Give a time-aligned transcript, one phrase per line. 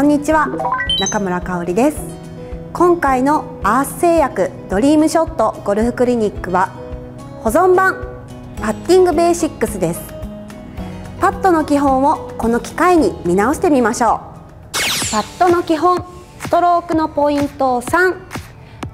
[0.00, 0.48] こんにちは。
[0.98, 1.98] 中村香織です。
[2.72, 6.68] 今回のアース製薬ドリームショットゴルフクリニックは
[7.42, 8.24] 保存版
[8.56, 10.00] パッティングベーシックスです。
[11.20, 15.10] パットの基本をこの機会に見直してみましょう。
[15.12, 16.02] パットの基本
[16.38, 18.16] ストロークのポイント3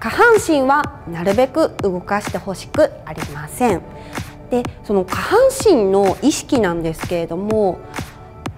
[0.01, 3.81] 下半身はなるべく動かしてほしくありません。
[4.51, 7.79] でその下半身の意識なんですけれども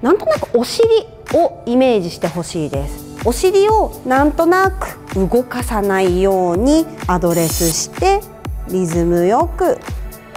[0.01, 0.89] なんとなくお尻
[1.35, 3.09] をイメージしてほしいです。
[3.25, 8.21] お尻をなんとなく動かさないようにアドレスして
[8.69, 9.79] リズムよく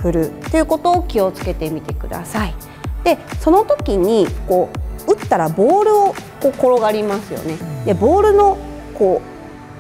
[0.02, 2.55] 振るということを気をつけてみてください。
[3.04, 4.70] でその時にこ
[5.08, 7.58] う打ったらボールをこう転がりますよね。
[7.85, 8.58] でボールの
[8.98, 9.21] こ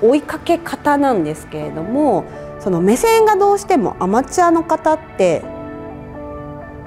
[0.01, 2.23] う追いかけ方なんですけれども
[2.59, 5.43] その目線がどうしてもアマチュアの方って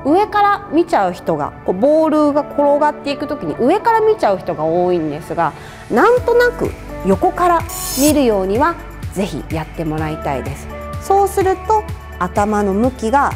[0.04, 5.52] 上から見ちゃう人がこうボールが転がっていく時に上から見ちゃう人が多いんですが
[5.90, 6.70] なんとなく
[7.06, 7.60] 横から
[8.00, 8.76] 見るようには
[9.12, 10.68] ぜひやってもらいたいです
[11.02, 11.84] そうすると
[12.18, 13.32] 頭の向きが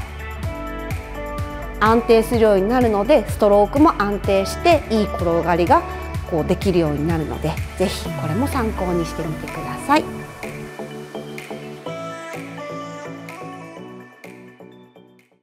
[1.80, 5.82] 安定するようになるのでストロークも安定していい転がりが
[6.30, 10.57] こうできるようになるのでぜひこれも参考にしてみてください。